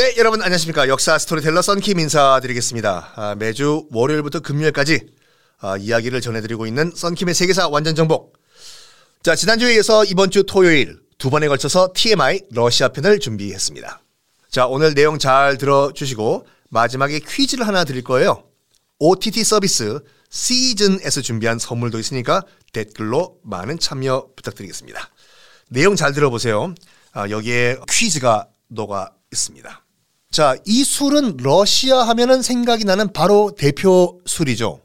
네, 0.00 0.14
여러분 0.16 0.40
안녕하십니까. 0.40 0.88
역사 0.88 1.18
스토리텔러 1.18 1.60
썬킴 1.60 1.98
인사드리겠습니다. 1.98 3.12
아, 3.16 3.34
매주 3.34 3.86
월요일부터 3.92 4.40
금요일까지 4.40 4.98
아, 5.58 5.76
이야기를 5.76 6.22
전해드리고 6.22 6.66
있는 6.66 6.90
썬킴의 6.96 7.34
세계사 7.34 7.68
완전 7.68 7.94
정복. 7.94 8.32
자, 9.22 9.36
지난주에 9.36 9.74
이어서 9.74 10.06
이번 10.06 10.30
주 10.30 10.44
토요일 10.44 10.98
두 11.18 11.28
번에 11.28 11.48
걸쳐서 11.48 11.92
TMI 11.94 12.40
러시아 12.50 12.88
편을 12.88 13.18
준비했습니다. 13.18 14.00
자, 14.48 14.66
오늘 14.66 14.94
내용 14.94 15.18
잘 15.18 15.58
들어주시고 15.58 16.46
마지막에 16.70 17.18
퀴즈를 17.18 17.66
하나 17.66 17.84
드릴 17.84 18.02
거예요. 18.02 18.44
OTT 19.00 19.44
서비스 19.44 20.00
Seezn에서 20.30 21.20
준비한 21.20 21.58
선물도 21.58 21.98
있으니까 21.98 22.42
댓글로 22.72 23.36
많은 23.42 23.78
참여 23.78 24.28
부탁드리겠습니다. 24.34 25.10
내용 25.68 25.94
잘 25.94 26.14
들어보세요. 26.14 26.74
아, 27.12 27.28
여기에 27.28 27.80
퀴즈가 27.86 28.48
녹아 28.68 29.10
있습니다. 29.30 29.84
자, 30.30 30.56
이 30.64 30.84
술은 30.84 31.38
러시아 31.38 32.02
하면은 32.04 32.40
생각이 32.40 32.84
나는 32.84 33.12
바로 33.12 33.52
대표 33.56 34.20
술이죠. 34.26 34.80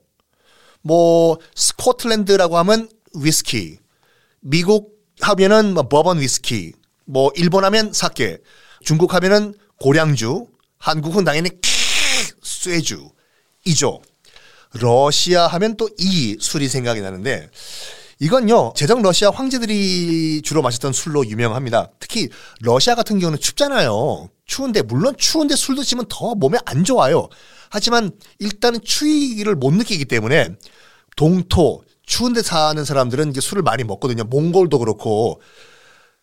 뭐 0.82 1.38
스코틀랜드라고 1.56 2.58
하면 2.58 2.90
위스키, 3.14 3.78
미국 4.40 4.96
하면은 5.22 5.76
뭐 5.76 5.88
버번 5.88 6.20
위스키, 6.20 6.74
뭐 7.06 7.32
일본 7.36 7.64
하면 7.64 7.94
사케, 7.94 8.40
중국 8.84 9.14
하면은 9.14 9.54
고량주, 9.80 10.48
한국은 10.80 11.24
당연히 11.24 11.52
쇠주이죠. 12.42 14.02
러시아 14.74 15.48
하면 15.48 15.78
또 15.78 15.88
이 16.00 16.38
술이 16.40 16.68
생각이 16.70 17.02
나는데 17.02 17.50
이건요 18.20 18.74
제정 18.76 19.02
러시아 19.02 19.30
황제들이 19.30 20.42
주로 20.44 20.62
마셨던 20.62 20.94
술로 20.94 21.26
유명합니다. 21.26 21.92
특히 22.00 22.30
러시아 22.62 22.96
같은 22.96 23.20
경우는 23.20 23.40
춥잖아요. 23.40 24.30
추운데 24.46 24.82
물론 24.82 25.16
추운데 25.18 25.56
술 25.56 25.76
드시면 25.76 26.06
더 26.10 26.36
몸에 26.36 26.58
안 26.66 26.84
좋아요. 26.84 27.28
하지만 27.70 28.12
일단은 28.40 28.80
추위를 28.84 29.56
못 29.56 29.74
느끼기 29.74 30.06
때문에 30.06 30.50
동토 31.16 31.84
추운데 32.06 32.42
사는 32.42 32.84
사람들은 32.86 33.32
이제 33.32 33.42
술을 33.42 33.64
많이 33.64 33.84
먹거든요. 33.84 34.24
몽골도 34.26 34.80
그렇고 34.80 35.42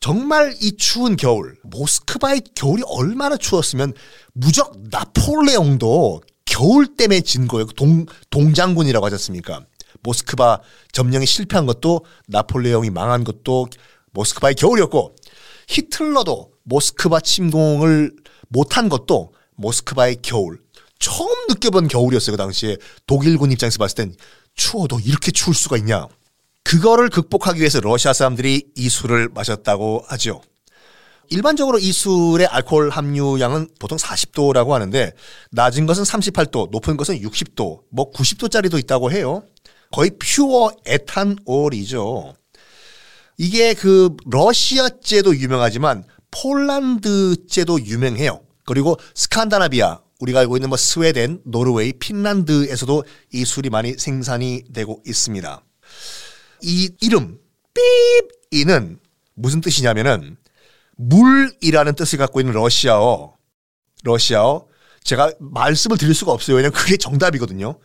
정말 0.01 0.55
이 0.61 0.77
추운 0.77 1.17
겨울 1.17 1.57
모스크바의 1.63 2.43
겨울이 2.55 2.83
얼마나 2.87 3.37
추웠으면 3.37 3.93
무적 4.33 4.75
나폴레옹도 4.91 6.23
겨울 6.45 6.97
때문에 6.97 7.21
진 7.21 7.47
거예요. 7.49 7.67
동, 7.77 8.07
동장군이라고 8.31 9.07
하지 9.07 9.15
않습니까? 9.15 9.65
모스크바 10.03 10.61
점령이 10.93 11.27
실패한 11.27 11.67
것도 11.67 12.05
나폴레옹이 12.29 12.91
망한 12.91 13.25
것도 13.25 13.69
모스크바의 14.13 14.55
겨울이었고 14.57 15.17
히틀러도 15.69 16.53
모스크바 16.65 17.21
침공을 17.21 18.13
못한 18.49 18.89
것도 18.89 19.33
모스크바의 19.57 20.19
겨울. 20.23 20.61
처음 20.99 21.29
느껴본 21.49 21.89
겨울이었어요. 21.89 22.37
그 22.37 22.37
당시에 22.37 22.77
독일군 23.07 23.51
입장에서 23.53 23.79
봤을 23.79 23.97
땐 23.97 24.15
추워도 24.55 25.01
이렇게 25.01 25.33
추울 25.33 25.55
수가 25.55 25.77
있냐. 25.79 26.07
그거를 26.65 27.09
극복하기 27.09 27.59
위해서 27.59 27.81
러시아 27.81 28.13
사람들이 28.13 28.69
이 28.77 28.89
술을 28.89 29.31
마셨다고 29.35 30.05
하죠. 30.09 30.43
일반적으로 31.29 31.79
이 31.79 31.93
술의 31.93 32.47
알코올 32.47 32.91
함유량은 32.91 33.69
보통 33.79 33.97
40도라고 33.97 34.71
하는데 34.71 35.13
낮은 35.51 35.87
것은 35.87 36.05
38도, 36.05 36.71
높은 36.71 36.97
것은 36.97 37.21
60도, 37.21 37.83
뭐 37.91 38.13
90도짜리도 38.13 38.79
있다고 38.79 39.11
해요. 39.11 39.43
거의 39.93 40.11
퓨어 40.19 40.73
에탄올이죠. 40.87 42.35
이게 43.39 43.75
그 43.75 44.17
러시아제도 44.27 45.37
유명하지만 45.37 46.05
폴란드제도 46.31 47.85
유명해요. 47.85 48.41
그리고 48.65 48.99
스칸다나비아 49.15 50.01
우리가 50.21 50.41
알고 50.41 50.57
있는 50.57 50.69
뭐 50.69 50.79
스웨덴, 50.79 51.41
노르웨이, 51.45 51.93
핀란드에서도 51.93 53.05
이 53.33 53.45
술이 53.45 53.71
많이 53.71 53.95
생산이 53.95 54.63
되고 54.73 55.03
있습니다. 55.07 55.65
이 56.63 56.91
이름 57.01 57.39
삐이는 58.51 58.99
무슨 59.35 59.61
뜻이냐면은 59.61 60.37
물이라는 60.97 61.95
뜻을 61.97 62.19
갖고 62.19 62.41
있는 62.41 62.55
러시아어 62.55 63.37
러시아어 64.05 64.67
제가 65.03 65.33
말씀을 65.41 65.99
드릴 65.99 66.15
수가 66.15 66.33
없어요. 66.33 66.57
왜냐면 66.57 66.73
그게 66.73 66.97
정답이거든요. 66.97 67.79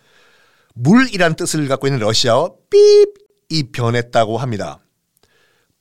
물이라는 0.77 1.35
뜻을 1.35 1.67
갖고 1.67 1.87
있는 1.87 1.99
러시아어 1.99 2.55
삐이 2.69 3.71
변했다고 3.71 4.37
합니다. 4.37 4.79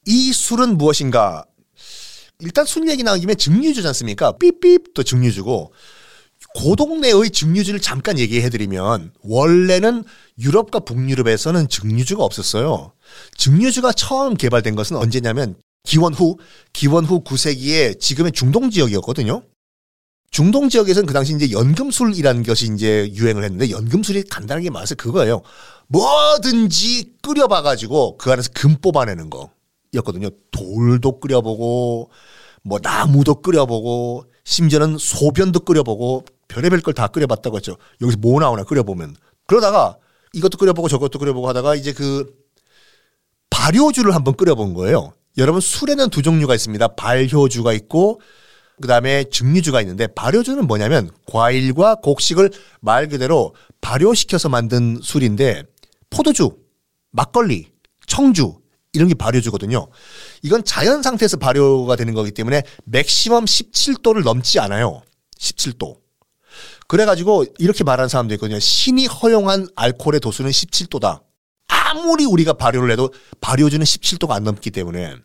이 0.06 0.32
술은 0.32 0.78
무엇인가? 0.78 1.44
일단 2.40 2.64
술 2.64 2.88
얘기 2.88 3.02
나온 3.02 3.20
김에 3.20 3.34
증류주지 3.34 3.86
않습니까? 3.88 4.32
삐삐또 4.38 5.02
증류주고 5.02 5.72
그 6.54 6.76
동네의 6.76 7.30
증류주를 7.30 7.80
잠깐 7.80 8.18
얘기해드리면 8.18 9.12
원래는 9.22 10.04
유럽과 10.38 10.80
북유럽에서는 10.80 11.68
증류주가 11.68 12.24
없었어요. 12.24 12.92
증류주가 13.36 13.92
처음 13.92 14.34
개발된 14.34 14.74
것은 14.74 14.96
언제냐면 14.96 15.56
기원 15.82 16.14
후 16.14 16.38
기원 16.72 17.04
후 17.04 17.22
9세기에 17.22 18.00
지금의 18.00 18.32
중동 18.32 18.70
지역이었거든요. 18.70 19.42
중동 20.36 20.68
지역에서는 20.68 21.06
그 21.06 21.14
당시 21.14 21.32
이제 21.32 21.50
연금술이라는 21.50 22.42
것이 22.42 22.70
이제 22.74 23.10
유행을 23.14 23.42
했는데 23.42 23.70
연금술이 23.70 24.24
간단하게 24.24 24.68
말해서 24.68 24.94
그거예요. 24.94 25.40
뭐든지 25.86 27.14
끓여봐가지고 27.22 28.18
그 28.18 28.30
안에서 28.30 28.50
금 28.54 28.76
뽑아내는 28.76 29.30
거였거든요. 29.30 30.28
돌도 30.50 31.20
끓여보고 31.20 32.10
뭐 32.64 32.78
나무도 32.82 33.36
끓여보고 33.36 34.26
심지어는 34.44 34.98
소변도 34.98 35.60
끓여보고 35.60 36.26
별의별 36.48 36.82
걸 36.82 36.92
다 36.92 37.06
끓여봤다고 37.06 37.56
했죠. 37.56 37.78
여기서 38.02 38.18
뭐 38.20 38.38
나오나 38.38 38.64
끓여보면 38.64 39.16
그러다가 39.46 39.96
이것도 40.34 40.58
끓여보고 40.58 40.88
저것도 40.88 41.18
끓여보고 41.18 41.48
하다가 41.48 41.76
이제 41.76 41.94
그 41.94 42.30
발효주를 43.48 44.14
한번 44.14 44.36
끓여본 44.36 44.74
거예요. 44.74 45.14
여러분 45.38 45.62
술에는 45.62 46.10
두 46.10 46.20
종류가 46.20 46.54
있습니다. 46.54 46.88
발효주가 46.88 47.72
있고 47.72 48.20
그 48.80 48.88
다음에 48.88 49.24
증류주가 49.30 49.80
있는데 49.80 50.06
발효주는 50.06 50.66
뭐냐면 50.66 51.10
과일과 51.26 51.96
곡식을 51.96 52.50
말 52.80 53.08
그대로 53.08 53.54
발효시켜서 53.80 54.48
만든 54.48 54.98
술인데 55.02 55.62
포도주, 56.10 56.56
막걸리, 57.10 57.68
청주 58.06 58.58
이런 58.92 59.08
게 59.08 59.14
발효주거든요. 59.14 59.88
이건 60.42 60.64
자연 60.64 61.02
상태에서 61.02 61.36
발효가 61.36 61.96
되는 61.96 62.14
거기 62.14 62.30
때문에 62.30 62.62
맥시멈 62.84 63.44
17도를 63.44 64.22
넘지 64.24 64.58
않아요. 64.60 65.02
17도. 65.38 65.96
그래가지고 66.88 67.46
이렇게 67.58 67.84
말하는 67.84 68.08
사람도 68.08 68.34
있거든요. 68.34 68.58
신이 68.58 69.06
허용한 69.06 69.68
알코올의 69.74 70.20
도수는 70.20 70.50
17도다. 70.50 71.22
아무리 71.68 72.24
우리가 72.24 72.54
발효를 72.54 72.90
해도 72.90 73.12
발효주는 73.40 73.84
17도가 73.84 74.30
안 74.32 74.44
넘기 74.44 74.70
때문에 74.70 75.16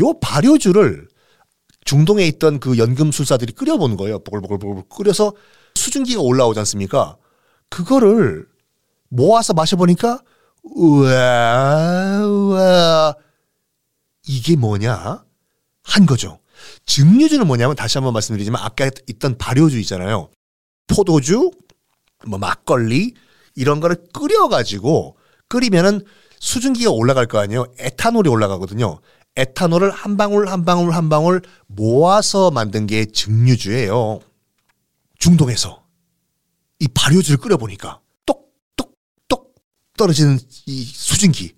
요 0.00 0.20
발효주를 0.20 1.08
중동에 1.84 2.26
있던 2.26 2.60
그 2.60 2.78
연금 2.78 3.12
술사들이 3.12 3.52
끓여보는 3.52 3.96
거예요. 3.96 4.18
보글보글보글 4.20 4.84
끓여서 4.88 5.34
수증기가 5.74 6.20
올라오지 6.20 6.58
않습니까? 6.60 7.16
그거를 7.68 8.46
모아서 9.08 9.52
마셔보니까 9.52 10.22
우와 10.62 12.24
우와 12.26 13.16
이게 14.26 14.56
뭐냐 14.56 15.24
한 15.82 16.06
거죠. 16.06 16.40
증류주는 16.86 17.46
뭐냐면 17.46 17.76
다시 17.76 17.98
한번 17.98 18.14
말씀드리지만 18.14 18.62
아까 18.62 18.90
있던 19.06 19.36
발효주 19.36 19.78
있잖아요. 19.80 20.30
포도주, 20.86 21.50
뭐 22.26 22.38
막걸리 22.38 23.14
이런 23.54 23.80
거를 23.80 23.96
끓여가지고 24.12 25.16
끓이면은 25.48 26.00
수증기가 26.40 26.90
올라갈 26.90 27.26
거 27.26 27.38
아니에요. 27.38 27.66
에탄올이 27.78 28.28
올라가거든요. 28.28 29.00
에탄올을 29.36 29.90
한 29.90 30.16
방울 30.16 30.48
한 30.48 30.64
방울 30.64 30.92
한 30.92 31.08
방울 31.08 31.42
모아서 31.66 32.50
만든 32.50 32.86
게 32.86 33.04
증류주예요. 33.04 34.20
중동에서 35.18 35.84
이 36.78 36.88
발효주를 36.88 37.38
끓여보니까 37.38 38.00
똑똑똑 38.26 39.54
떨어지는 39.96 40.38
이 40.66 40.84
수증기 40.84 41.54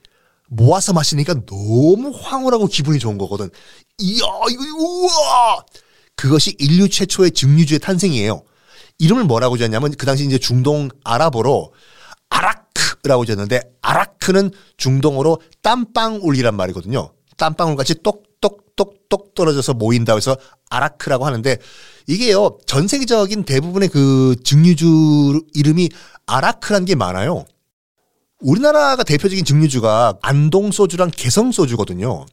모아서 0.48 0.92
마시니까 0.92 1.44
너무 1.46 2.12
황홀하고 2.14 2.66
기분이 2.66 2.98
좋은 2.98 3.18
거거든. 3.18 3.50
이야 3.98 4.24
이거 4.50 4.62
우와 4.78 5.64
그것이 6.14 6.56
인류 6.58 6.88
최초의 6.88 7.32
증류주의 7.32 7.80
탄생이에요. 7.80 8.42
이름을 8.98 9.24
뭐라고 9.24 9.58
지었냐면 9.58 9.92
그 9.92 10.06
당시 10.06 10.24
이제 10.24 10.38
중동 10.38 10.88
아랍어로 11.04 11.74
아라크라고 12.30 13.26
지었는데 13.26 13.60
아라크는 13.82 14.50
중동어로 14.78 15.40
땀방울이란 15.62 16.54
말이거든요. 16.56 17.12
땀방울 17.36 17.76
같이 17.76 17.94
똑똑똑똑 18.02 19.34
떨어져서 19.34 19.74
모인다고 19.74 20.16
해서 20.16 20.36
아라크라고 20.70 21.26
하는데 21.26 21.56
이게요 22.06 22.58
전 22.66 22.88
세계적인 22.88 23.44
대부분의 23.44 23.88
그 23.88 24.36
증류주 24.44 25.42
이름이 25.54 25.90
아라크란 26.26 26.84
게 26.84 26.94
많아요. 26.94 27.44
우리나라가 28.40 29.02
대표적인 29.02 29.44
증류주가 29.44 30.18
안동 30.20 30.70
소주랑 30.70 31.10
개성 31.16 31.52
소주거든요. 31.52 32.26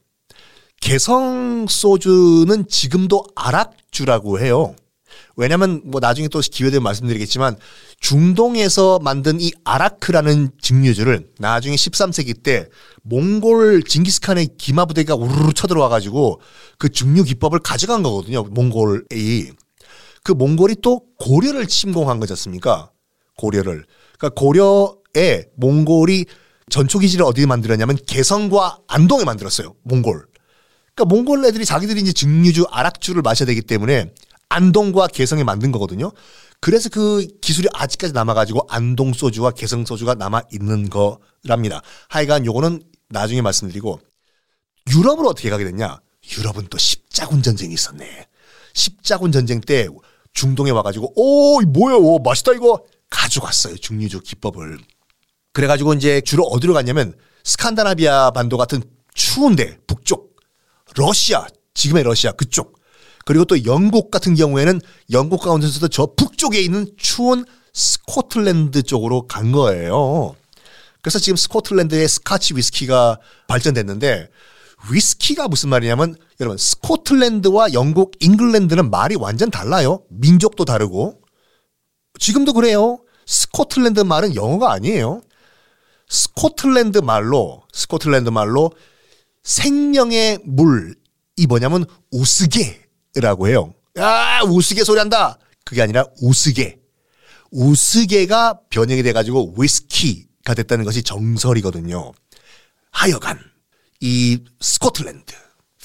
개성 0.82 1.66
소주는 1.68 2.68
지금도 2.68 3.24
아락주라고 3.36 4.40
해요. 4.40 4.76
왜냐면 5.36 5.82
뭐 5.86 6.00
나중에 6.00 6.28
또 6.28 6.40
기회 6.40 6.70
되면 6.70 6.84
말씀드리겠지만 6.84 7.58
중동에서 8.00 9.00
만든 9.00 9.42
이 9.42 9.52
아라크라는 9.64 10.52
증류주를 10.62 11.30
나중에 11.40 11.76
13세기 11.76 12.44
때 12.44 12.68
몽골 13.04 13.84
징기스칸의 13.84 14.50
기마 14.58 14.86
부대가 14.86 15.16
우르르 15.16 15.54
쳐들어와 15.54 15.90
가지고 15.90 16.40
그 16.78 16.90
증류 16.90 17.24
기법을 17.24 17.60
가져간 17.60 18.04
거거든요. 18.04 18.44
몽골이. 18.44 19.52
그 20.24 20.32
몽골이 20.32 20.78
또 20.82 21.02
고려를 21.20 21.68
침공한 21.68 22.20
거지 22.20 22.34
않습니까? 22.34 22.92
고려를. 23.38 23.86
그러니까 24.18 24.40
고려에 24.40 25.46
몽골이 25.56 26.26
전초 26.70 27.00
기지를 27.00 27.26
어디에 27.26 27.46
만들었냐면 27.46 27.98
개성과 28.06 28.80
안동에 28.88 29.26
만들었어요. 29.26 29.76
몽골. 29.84 30.26
그러니까 30.96 31.16
몽골 31.16 31.46
애들이 31.46 31.66
자기들이 31.66 32.02
이제 32.02 32.14
증류주, 32.14 32.68
아락주를 32.70 33.22
마셔야 33.22 33.48
되기 33.48 33.62
때문에 33.62 34.14
안동과 34.54 35.08
개성에 35.08 35.44
만든 35.44 35.72
거거든요. 35.72 36.12
그래서 36.60 36.88
그 36.90 37.26
기술이 37.42 37.68
아직까지 37.74 38.14
남아가지고 38.14 38.68
안동 38.70 39.14
소주와 39.14 39.52
개성 39.52 39.84
소주가 39.84 40.14
남아 40.14 40.44
있는 40.52 40.90
거랍니다. 40.90 41.82
하여간 42.10 42.46
요거는 42.46 42.84
나중에 43.10 43.42
말씀드리고 43.42 44.00
유럽으로 44.92 45.30
어떻게 45.30 45.50
가게 45.50 45.64
됐냐? 45.66 46.00
유럽은 46.38 46.68
또 46.70 46.78
십자군 46.78 47.42
전쟁이 47.42 47.74
있었네. 47.74 48.28
십자군 48.74 49.32
전쟁 49.32 49.60
때 49.60 49.88
중동에 50.34 50.70
와가지고 50.70 51.14
오 51.16 51.62
뭐야, 51.62 51.96
오 51.96 52.20
맛있다 52.20 52.54
이거 52.54 52.86
가져갔어요 53.10 53.78
증류주 53.78 54.22
기법을. 54.22 54.78
그래가지고 55.52 55.96
이제 55.96 56.22
주로 56.22 56.44
어디로 56.44 56.74
갔냐면 56.74 57.16
스칸다나비아 57.44 58.32
반도 58.32 58.58
같은 58.58 58.84
추운데 59.16 59.80
북쪽 59.88 60.36
러시아 60.96 61.48
지금의 61.74 62.04
러시아 62.04 62.32
그쪽 62.32 62.83
그리고 63.26 63.46
또 63.46 63.66
영국 63.66 64.12
같은 64.12 64.36
경우에는 64.36 64.82
영국 65.12 65.42
가운데서도 65.42 65.88
저 65.90 66.08
북쪽에 66.16 66.62
있는 66.62 66.88
추운 66.98 67.46
스코틀랜드 67.74 68.84
쪽으로 68.84 69.28
간 69.28 69.52
거예요. 69.52 70.36
그래서 71.02 71.20
지금 71.20 71.36
스코틀랜드의 71.36 72.08
스카치 72.08 72.56
위스키가 72.56 73.20
발전됐는데 73.48 74.30
위스키가 74.92 75.48
무슨 75.48 75.70
말이냐면 75.70 76.16
여러분 76.40 76.58
스코틀랜드와 76.58 77.74
영국, 77.74 78.12
잉글랜드는 78.20 78.90
말이 78.90 79.16
완전 79.16 79.50
달라요. 79.50 80.04
민족도 80.10 80.66
다르고 80.66 81.22
지금도 82.20 82.54
그래요. 82.54 83.00
스코틀랜드 83.26 84.02
말은 84.02 84.36
영어가 84.36 84.72
아니에요. 84.72 85.22
스코틀랜드 86.10 87.00
말로 87.00 87.64
스코틀랜드 87.72 88.30
말로 88.30 88.72
생명의 89.44 90.40
물이 90.44 91.48
뭐냐면 91.48 91.86
우스게 92.12 92.83
라고 93.16 93.48
해요. 93.48 93.74
아 93.98 94.44
우스게 94.44 94.84
소리 94.84 95.00
한다. 95.00 95.38
그게 95.66 95.82
아니라 95.82 96.06
우스게. 96.22 96.80
우스게가 97.52 98.62
변형이 98.70 99.04
돼가지고 99.04 99.54
위스키가 99.58 100.56
됐다는 100.56 100.86
것이 100.86 101.04
정설이거든요. 101.04 102.12
하여간 102.92 103.40
이 104.00 104.44
스코틀랜드, 104.60 105.34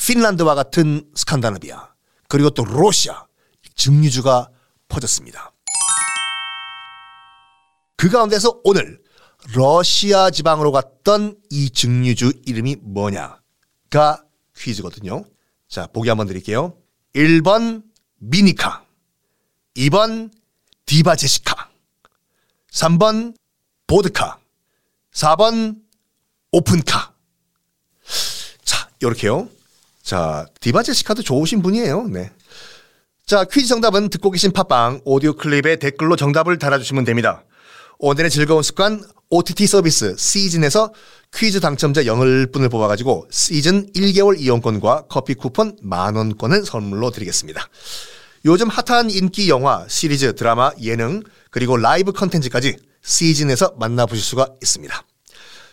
핀란드와 0.06 0.54
같은 0.54 1.08
스칸다나비아 1.14 1.88
그리고 2.28 2.50
또 2.50 2.64
러시아 2.64 3.26
증류주가 3.74 4.50
퍼졌습니다. 4.88 5.52
그 7.96 8.08
가운데서 8.08 8.60
오늘 8.64 9.00
러시아 9.54 10.31
지방으로 10.31 10.72
갔던 10.72 11.36
이 11.50 11.70
증류주 11.70 12.32
이름이 12.46 12.76
뭐냐가 12.81 14.24
퀴즈거든요. 14.56 15.24
자, 15.69 15.86
보기 15.88 16.08
한번 16.08 16.26
드릴게요. 16.26 16.76
1번 17.14 17.82
미니카, 18.19 18.84
2번 19.76 20.31
디바 20.87 21.16
제시카, 21.16 21.69
3번 22.72 23.34
보드카, 23.87 24.38
4번 25.12 25.76
오픈카. 26.52 27.12
자, 28.64 28.90
요렇게요. 29.02 29.49
자, 30.02 30.46
디바 30.60 30.82
제시카도 30.82 31.22
좋으신 31.22 31.62
분이에요. 31.62 32.05
네. 32.08 32.31
자, 33.26 33.44
퀴즈 33.44 33.69
정답은 33.69 34.08
듣고 34.08 34.31
계신 34.31 34.52
팟빵 34.52 35.02
오디오 35.05 35.34
클립에 35.34 35.76
댓글로 35.76 36.16
정답을 36.16 36.58
달아주시면 36.58 37.05
됩니다. 37.05 37.44
오늘의 37.99 38.31
즐거운 38.31 38.62
습관 38.62 39.05
OTT 39.28 39.66
서비스 39.66 40.16
시즌에서 40.16 40.94
퀴즈 41.34 41.60
당첨자 41.60 42.02
0분을 42.02 42.70
뽑아가지고 42.70 43.28
시즌 43.30 43.86
1개월 43.92 44.38
이용권과 44.40 45.04
커피 45.08 45.34
쿠폰 45.34 45.76
만원권을 45.82 46.64
선물로 46.64 47.10
드리겠습니다. 47.10 47.69
요즘 48.44 48.69
핫한 48.69 49.10
인기 49.10 49.48
영화, 49.50 49.84
시리즈, 49.88 50.34
드라마, 50.34 50.70
예능, 50.82 51.22
그리고 51.50 51.76
라이브 51.76 52.12
컨텐츠까지 52.12 52.76
시즌에서 53.02 53.75
만나보실 53.78 54.25
수가 54.25 54.48
있습니다. 54.62 55.04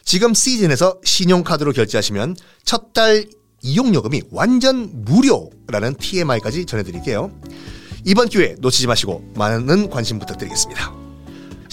지금 0.03 0.33
시즌에서 0.33 0.99
신용카드로 1.03 1.71
결제하시면 1.73 2.35
첫 2.63 2.93
달 2.93 3.25
이용요금이 3.61 4.21
완전 4.31 4.89
무료라는 5.05 5.95
TMI까지 5.95 6.65
전해드릴게요. 6.65 7.31
이번 8.05 8.29
기회 8.29 8.55
놓치지 8.59 8.85
마시고 8.85 9.33
많은 9.35 9.89
관심 9.89 10.19
부탁드리겠습니다. 10.19 11.04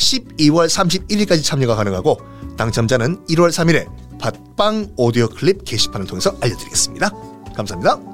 12월 0.03 0.69
31일까지 0.69 1.45
참여가 1.45 1.77
가능하고 1.77 2.19
당첨자는 2.57 3.25
1월 3.27 3.51
3일에 3.51 3.87
팟빵 4.19 4.93
오디오 4.97 5.29
클립 5.29 5.65
게시판을 5.65 6.07
통해서 6.07 6.37
알려드리겠습니다. 6.41 7.11
감사합니다. 7.57 8.12